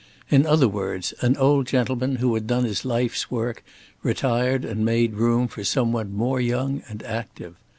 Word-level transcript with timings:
In 0.31 0.47
other 0.47 0.67
words 0.67 1.13
an 1.21 1.37
old 1.37 1.67
gentleman 1.67 2.15
who 2.15 2.33
had 2.33 2.47
done 2.47 2.63
his 2.63 2.83
life's 2.83 3.29
work 3.29 3.63
retired 4.01 4.65
and 4.65 4.83
made 4.83 5.13
room 5.13 5.47
for 5.47 5.63
some 5.63 5.91
one 5.91 6.11
more 6.11 6.41
young 6.41 6.81
and 6.89 7.03
active. 7.03 7.53